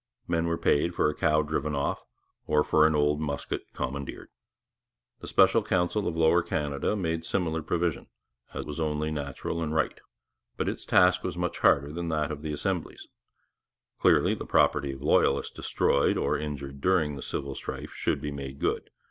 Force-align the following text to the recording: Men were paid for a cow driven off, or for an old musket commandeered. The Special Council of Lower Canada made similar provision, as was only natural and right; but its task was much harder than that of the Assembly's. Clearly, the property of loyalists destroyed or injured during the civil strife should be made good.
Men 0.27 0.47
were 0.47 0.57
paid 0.57 0.95
for 0.95 1.11
a 1.11 1.15
cow 1.15 1.43
driven 1.43 1.75
off, 1.75 2.01
or 2.47 2.63
for 2.63 2.87
an 2.87 2.95
old 2.95 3.19
musket 3.21 3.61
commandeered. 3.75 4.29
The 5.19 5.27
Special 5.27 5.61
Council 5.61 6.07
of 6.07 6.17
Lower 6.17 6.41
Canada 6.41 6.95
made 6.95 7.23
similar 7.23 7.61
provision, 7.61 8.07
as 8.51 8.65
was 8.65 8.79
only 8.79 9.11
natural 9.11 9.61
and 9.61 9.75
right; 9.75 9.99
but 10.57 10.67
its 10.67 10.85
task 10.85 11.23
was 11.23 11.37
much 11.37 11.59
harder 11.59 11.93
than 11.93 12.09
that 12.09 12.31
of 12.31 12.41
the 12.41 12.51
Assembly's. 12.51 13.09
Clearly, 13.99 14.33
the 14.33 14.43
property 14.43 14.91
of 14.93 15.03
loyalists 15.03 15.53
destroyed 15.55 16.17
or 16.17 16.35
injured 16.35 16.81
during 16.81 17.15
the 17.15 17.21
civil 17.21 17.53
strife 17.53 17.91
should 17.93 18.19
be 18.21 18.31
made 18.31 18.57
good. 18.57 18.89